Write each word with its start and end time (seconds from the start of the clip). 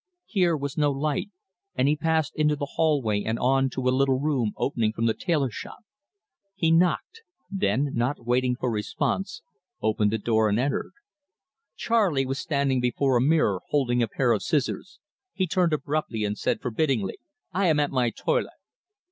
Here 0.25 0.57
was 0.57 0.79
no 0.79 0.91
light, 0.91 1.29
and 1.75 1.87
he 1.87 1.95
passed 1.95 2.33
into 2.35 2.55
the 2.55 2.65
hallway 2.73 3.21
and 3.21 3.37
on 3.37 3.69
to 3.69 3.87
a 3.87 3.93
little 3.95 4.19
room 4.19 4.51
opening 4.57 4.93
from 4.93 5.05
the 5.05 5.13
tailorshop. 5.13 5.77
He 6.55 6.71
knocked; 6.71 7.21
then, 7.51 7.91
not 7.93 8.25
waiting 8.25 8.55
for 8.55 8.71
response, 8.71 9.43
opened 9.79 10.09
the 10.09 10.17
door 10.17 10.49
and 10.49 10.57
entered. 10.59 10.93
Charley 11.75 12.25
was 12.25 12.39
standing 12.39 12.81
before 12.81 13.15
a 13.15 13.21
mirror, 13.21 13.61
holding 13.69 14.01
a 14.01 14.07
pair 14.07 14.31
of 14.31 14.41
scissors. 14.41 14.97
He 15.33 15.45
turned 15.45 15.71
abruptly, 15.71 16.23
and 16.25 16.35
said 16.35 16.61
forbiddingly: 16.61 17.19
"I 17.53 17.67
am 17.67 17.79
at 17.79 17.91
my 17.91 18.09
toilet!" 18.09 18.55